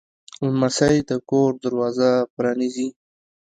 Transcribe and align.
لمسی 0.53 0.97
د 1.09 1.11
کور 1.29 1.51
دروازه 1.63 2.09
پرانیزي. 2.35 2.87